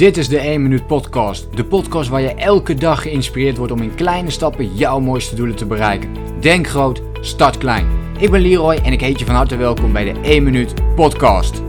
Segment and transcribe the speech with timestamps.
[0.00, 1.56] Dit is de 1 Minuut Podcast.
[1.56, 5.56] De podcast waar je elke dag geïnspireerd wordt om in kleine stappen jouw mooiste doelen
[5.56, 6.40] te bereiken.
[6.40, 7.86] Denk groot, start klein.
[8.18, 11.62] Ik ben Leroy en ik heet je van harte welkom bij de 1 Minuut Podcast.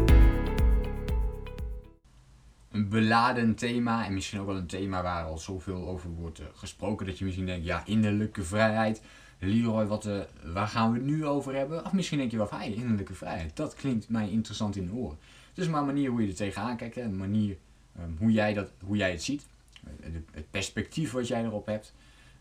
[2.71, 6.45] Een beladen thema en misschien ook wel een thema waar al zoveel over wordt eh,
[6.53, 9.01] gesproken dat je misschien denkt, ja, innerlijke vrijheid.
[9.39, 10.19] Leroy, wat, uh,
[10.53, 11.85] waar gaan we het nu over hebben?
[11.85, 14.93] Of misschien denk je wel van, hey, innerlijke vrijheid, dat klinkt mij interessant in de
[14.93, 15.17] oren.
[15.49, 17.57] Het is maar een manier hoe je er tegenaan kijkt, een manier
[17.97, 19.45] Ehm, hoe, jij dat, hoe jij het ziet,
[19.83, 21.93] eh, het perspectief wat jij erop hebt,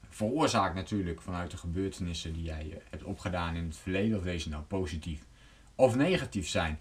[0.09, 4.49] veroorzaakt natuurlijk vanuit de gebeurtenissen die jij eh, hebt opgedaan in het verleden, of deze
[4.49, 5.27] nou positief
[5.75, 6.79] of negatief zijn.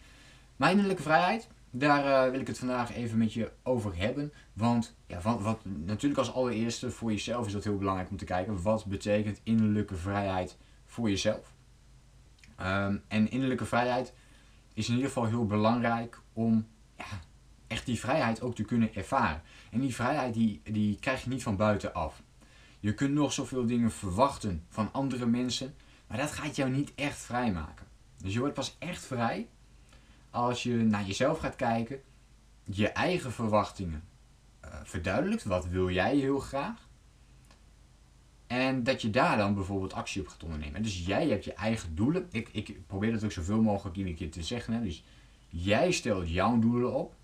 [0.55, 4.33] Mijn innerlijke vrijheid, daar uh, wil ik het vandaag even met je over hebben.
[4.53, 8.61] Want ja, wat, natuurlijk als allereerste voor jezelf is dat heel belangrijk om te kijken.
[8.61, 11.53] Wat betekent innerlijke vrijheid voor jezelf?
[12.61, 14.13] Um, en innerlijke vrijheid
[14.73, 17.05] is in ieder geval heel belangrijk om ja,
[17.69, 19.41] echt die vrijheid ook te kunnen ervaren.
[19.71, 22.21] En die vrijheid die, die krijg je niet van buitenaf.
[22.79, 25.75] Je kunt nog zoveel dingen verwachten van andere mensen,
[26.07, 27.85] maar dat gaat jou niet echt vrijmaken.
[28.17, 29.47] Dus je wordt pas echt vrij
[30.29, 32.01] als je naar jezelf gaat kijken,
[32.63, 34.03] je eigen verwachtingen
[34.65, 35.43] uh, verduidelijkt.
[35.43, 36.87] Wat wil jij heel graag?
[38.47, 40.83] En dat je daar dan bijvoorbeeld actie op gaat ondernemen.
[40.83, 42.27] Dus jij hebt je eigen doelen.
[42.31, 44.73] Ik, ik probeer dat ook zoveel mogelijk iedere keer te zeggen.
[44.73, 44.81] Hè.
[44.81, 45.03] Dus
[45.49, 47.15] jij stelt jouw doelen op.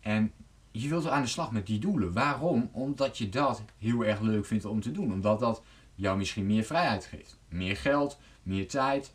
[0.00, 0.32] En
[0.70, 2.12] je wilt aan de slag met die doelen.
[2.12, 2.68] Waarom?
[2.72, 5.12] Omdat je dat heel erg leuk vindt om te doen.
[5.12, 5.62] Omdat dat
[5.94, 7.38] jou misschien meer vrijheid geeft.
[7.48, 9.14] Meer geld, meer tijd,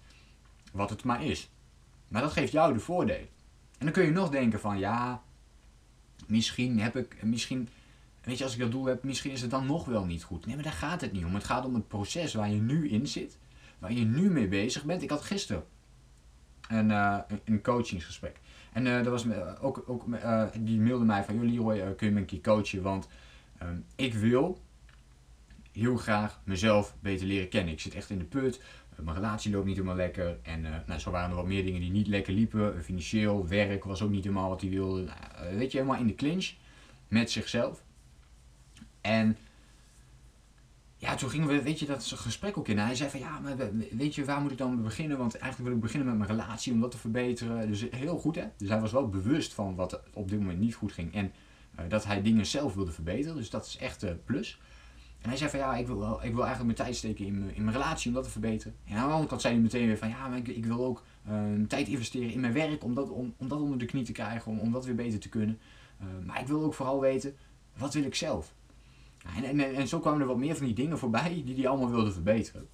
[0.72, 1.50] wat het maar is.
[2.08, 3.28] Maar dat geeft jou de voordelen.
[3.78, 5.24] En dan kun je nog denken van ja,
[6.28, 7.70] misschien heb ik, misschien,
[8.24, 10.46] weet je, als ik dat doel heb, misschien is het dan nog wel niet goed.
[10.46, 11.34] Nee, maar daar gaat het niet om.
[11.34, 13.38] Het gaat om het proces waar je nu in zit,
[13.80, 15.02] waar je nu mee bezig bent.
[15.02, 15.64] Ik had gisteren
[16.68, 18.40] een, uh, een coachingsgesprek.
[18.76, 19.26] En uh, was
[19.62, 22.82] ook, ook uh, die mailde mij van, joh Leroy, kun je me een keer coachen?
[22.82, 23.08] Want
[23.58, 24.60] ehm, ik wil
[25.72, 27.74] heel graag mezelf beter leren kennen.
[27.74, 28.62] Ik zit echt in de put,
[28.96, 30.38] mijn relatie loopt niet helemaal lekker.
[30.42, 32.84] En nou, zo waren er wat meer dingen die niet lekker liepen.
[32.84, 35.04] Financieel, werk was ook niet helemaal wat hij wilde.
[35.04, 36.54] Nou, weet je, helemaal in de clinch
[37.08, 37.84] met zichzelf.
[39.02, 39.38] En
[40.98, 42.78] ja, toen gingen we, weet je, dat gesprek ook in.
[42.78, 43.56] hij zei van, ja, maar
[43.92, 45.18] weet je, waar moet ik dan beginnen?
[45.18, 47.68] Want eigenlijk wil ik beginnen met mijn relatie om dat te verbeteren.
[47.68, 48.46] Dus heel goed, hè.
[48.58, 51.14] Dus hij was wel bewust van wat op dit moment niet goed ging.
[51.14, 51.34] En
[51.80, 53.36] uh, dat hij dingen zelf wilde verbeteren.
[53.36, 54.60] Dus dat is echt uh, plus.
[55.22, 57.64] En hij zei van, ja, ik wil, ik wil eigenlijk mijn tijd steken in, in
[57.64, 58.76] mijn relatie om dat te verbeteren.
[58.86, 60.86] En aan de andere kant zei hij meteen weer van, ja, maar ik, ik wil
[60.86, 64.04] ook uh, tijd investeren in mijn werk om dat, om, om dat onder de knie
[64.04, 64.52] te krijgen.
[64.52, 65.60] Om, om dat weer beter te kunnen.
[66.26, 67.36] maar ik wil ook vooral weten,
[67.78, 68.54] wat wil ik zelf?
[69.34, 72.12] En, en, zo kwamen er wat meer van die dingen voorbij die hij allemaal wilde
[72.12, 72.68] verbeteren.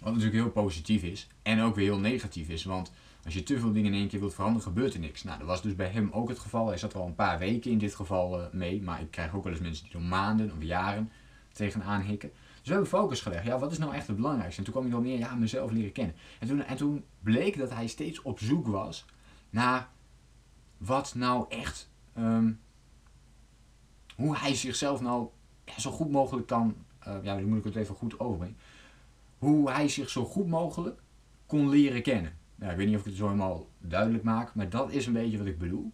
[0.00, 2.64] Wat natuurlijk heel positief is en ook weer heel negatief is.
[2.64, 2.92] Want
[3.24, 5.22] als je te veel dingen in één keer wilt veranderen, gebeurt er niks.
[5.22, 6.68] Nou, dat was dus bij hem ook het geval.
[6.68, 8.82] Hij zat er al een paar weken in dit geval uh, mee.
[8.82, 11.10] Maar ik krijg ook wel eens mensen die er maanden of jaren
[11.52, 12.30] tegenaan hikken.
[12.30, 13.44] Dus we hebben focus gelegd.
[13.44, 14.58] Ja, wat is nou echt het belangrijkste?
[14.58, 16.14] En toen kwam ik wel meer ja, mezelf leren kennen.
[16.38, 19.04] En toen, en toen bleek dat hij steeds op zoek was
[19.50, 19.88] naar
[20.76, 22.60] wat nou echt um,
[24.18, 25.28] hoe hij zichzelf nou
[25.78, 26.74] zo goed mogelijk kan,
[27.08, 28.56] uh, ja, nu moet ik het even goed overbrengen,
[29.38, 31.00] hoe hij zich zo goed mogelijk
[31.46, 32.32] kon leren kennen.
[32.54, 35.12] Ja, ik weet niet of ik het zo helemaal duidelijk maak, maar dat is een
[35.12, 35.92] beetje wat ik bedoel.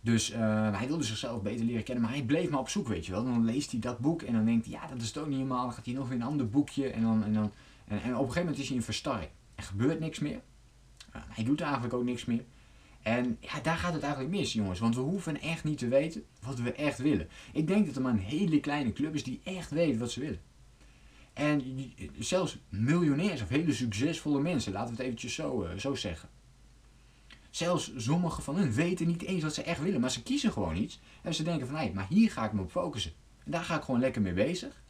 [0.00, 0.38] Dus uh,
[0.78, 3.24] hij wilde zichzelf beter leren kennen, maar hij bleef maar op zoek, weet je wel.
[3.24, 5.64] Dan leest hij dat boek en dan denkt hij, ja, dat is toch niet helemaal.
[5.64, 7.52] Dan gaat hij nog weer een ander boekje en, dan, en, dan,
[7.84, 9.30] en, op een gegeven moment is hij in verstarring.
[9.54, 10.40] Er gebeurt niks meer.
[11.16, 12.44] Uh, hij doet eigenlijk ook niks meer.
[13.06, 14.80] En ja, daar gaat het eigenlijk mis, jongens.
[14.80, 17.28] Want we hoeven echt niet te weten wat we echt willen.
[17.52, 20.20] Ik denk dat er maar een hele kleine club is die echt weet wat ze
[20.20, 20.40] willen.
[21.32, 21.62] En
[22.18, 26.28] zelfs miljonairs of hele succesvolle mensen, laten we het eventjes zo, uh, zo zeggen.
[27.50, 30.76] Zelfs sommige van hen weten niet eens wat ze echt willen, maar ze kiezen gewoon
[30.76, 31.00] iets.
[31.22, 33.12] En ze denken van, hé, maar hier ga ik me op focussen.
[33.44, 34.82] En daar ga ik gewoon lekker mee bezig.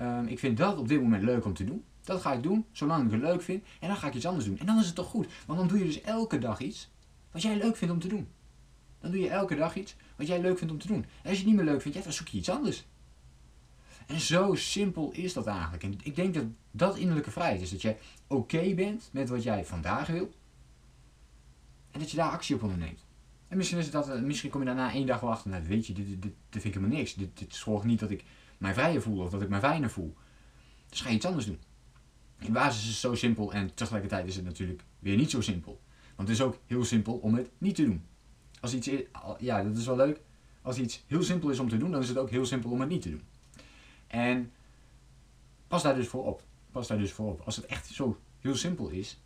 [0.00, 1.84] Um, ik vind dat op dit moment leuk om te doen.
[2.04, 3.64] Dat ga ik doen, zolang ik het leuk vind.
[3.80, 4.58] En dan ga ik iets anders doen.
[4.58, 5.28] En dan is het toch goed.
[5.46, 6.90] Want dan doe je dus elke dag iets
[7.30, 8.28] wat jij leuk vindt om te doen.
[9.00, 11.02] Dan doe je elke dag iets wat jij leuk vindt om te doen.
[11.02, 12.86] En als je het niet meer leuk vindt, ja, dan zoek je iets anders.
[14.06, 15.82] En zo simpel is dat eigenlijk.
[15.82, 17.70] En ik denk dat dat innerlijke vrijheid is.
[17.70, 20.32] Dat jij oké bent met wat jij vandaag wil.
[21.90, 23.04] En dat je daar actie op onderneemt.
[23.48, 25.50] En misschien, is dat, eh, misschien kom je daarna één dag wel achter.
[25.50, 27.14] Nou, weet je, dit, dit, dit, vind ik helemaal niks.
[27.14, 28.24] Dit, dit zorgt niet dat ik
[28.58, 30.14] mij vrijer voel of dat ik mij fijner voel.
[30.88, 31.58] Dus ga je iets anders doen.
[32.38, 35.80] In basis is het zo simpel en tegelijkertijd is het natuurlijk weer niet zo simpel.
[36.20, 38.02] Want het is ook heel simpel om het niet te doen.
[38.60, 38.90] Als iets,
[39.38, 40.20] ja, dat is wel leuk.
[40.62, 42.80] Als iets heel simpel is om te doen, dan is het ook heel simpel om
[42.80, 43.22] het niet te doen.
[44.06, 44.52] En
[45.68, 46.42] pas daar dus voor op.
[46.70, 47.40] Pas daar dus voor op.
[47.40, 49.20] Als het echt zo heel simpel is,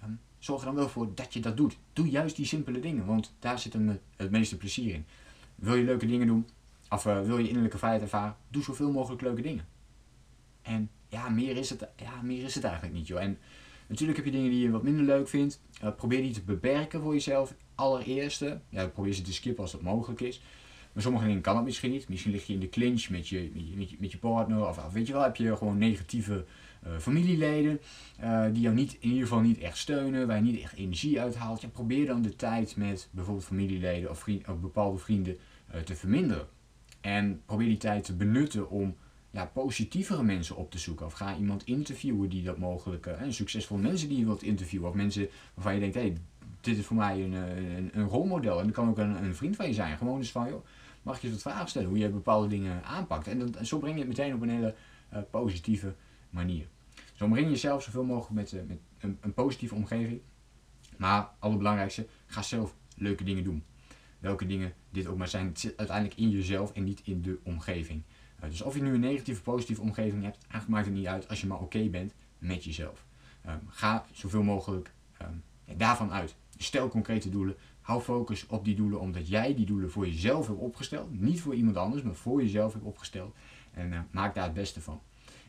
[0.00, 1.76] ehm, zorg er dan wel voor dat je dat doet.
[1.92, 3.76] Doe juist die simpele dingen, want daar zit
[4.16, 5.06] het meeste plezier in.
[5.54, 6.48] wil je leuke dingen doen,
[6.90, 9.66] of uh, wil je innerlijke vrijheid ervaren, doe zoveel mogelijk leuke dingen.
[10.62, 13.22] En ja, meer is het, ja, meer is het eigenlijk niet, joh.
[13.22, 13.38] En
[13.88, 15.60] natuurlijk heb je dingen die je wat minder leuk vindt.
[15.84, 17.54] Uh, probeer die te beperken voor jezelf.
[17.74, 20.42] Allereerste, ja, probeer ze te skippen als dat mogelijk is.
[20.92, 22.08] Maar sommige dingen kan het misschien niet.
[22.08, 23.50] Misschien lig je in de clinch met je,
[23.98, 24.68] met je, partner.
[24.68, 26.44] Of, weet je wel, heb je gewoon negatieve
[26.86, 27.80] uh, familieleden.
[28.20, 30.26] Uh, die jou niet, in ieder geval niet echt steunen.
[30.26, 31.60] Waar je niet echt energie uithaalt.
[31.60, 35.36] Ja, probeer dan de tijd met bijvoorbeeld familieleden of, vriend, of bepaalde vrienden
[35.84, 36.46] te verminderen.
[37.00, 38.96] En probeer die tijd te benutten om
[39.46, 41.06] positievere mensen op te zoeken.
[41.06, 43.06] Of ga iemand interviewen die dat mogelijk...
[43.06, 44.88] en succesvolle mensen die je wilt interviewen.
[44.88, 46.16] Of mensen waarvan je denkt, hé, hey,
[46.60, 48.58] dit is voor mij een, een, een, rolmodel.
[48.58, 49.96] En dat kan ook een, een vriend van je zijn.
[49.96, 50.64] Gewoon eens van, joh,
[51.02, 53.26] mag je wat vragen stellen hoe je bepaalde dingen aanpakt.
[53.26, 54.74] En, dat, zo breng je het meteen op een hele
[55.12, 55.94] uh, positieve
[56.30, 56.66] manier.
[57.14, 60.20] Zo omring je jezelf zoveel mogelijk met, met een, een, positieve omgeving.
[60.96, 63.64] Maar allerbelangrijkste, ga zelf leuke dingen doen.
[64.18, 67.38] Welke dingen dit ook maar zijn, het zit uiteindelijk in jezelf en niet in de
[67.42, 68.02] omgeving.
[68.44, 71.06] Uh, dus of je nu een negatieve of positieve omgeving hebt, eigenlijk maakt het niet
[71.06, 73.04] uit als je maar oké bent met jezelf.
[73.46, 74.92] Um, ga zoveel mogelijk
[75.22, 75.42] um,
[75.76, 76.34] daarvan uit.
[76.56, 77.56] Stel concrete doelen.
[77.80, 81.20] Hou focus op die doelen omdat jij die doelen voor jezelf hebt opgesteld.
[81.20, 83.34] Niet voor iemand anders, maar voor jezelf hebt opgesteld.
[83.70, 85.00] En uh, maak daar het beste van.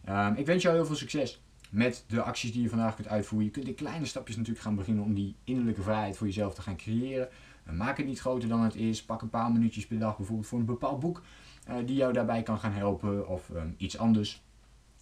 [0.09, 3.47] Um, ik wens jou heel veel succes met de acties die je vandaag kunt uitvoeren.
[3.47, 6.61] Je kunt in kleine stapjes natuurlijk gaan beginnen om die innerlijke vrijheid voor jezelf te
[6.61, 7.29] gaan creëren.
[7.71, 9.03] Maak het niet groter dan het is.
[9.03, 11.21] Pak een paar minuutjes per dag bijvoorbeeld voor een bepaald boek
[11.69, 13.27] uh, die jou daarbij kan gaan helpen.
[13.27, 14.41] Of um, iets anders.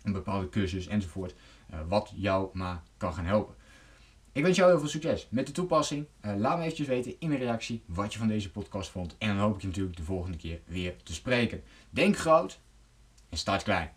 [0.04, 1.36] Een bepaalde cursus enzovoort.
[1.88, 3.56] wat jou maar kan gaan helpen.
[4.38, 6.06] Ik wens jou heel veel succes met de toepassing.
[6.26, 9.16] Uh, laat me eventjes weten in een reactie wat je van deze podcast vond.
[9.18, 11.64] En dan hoop ik je natuurlijk de volgende keer weer te spreken.
[11.90, 12.60] Denk groot
[13.30, 13.97] en start klein.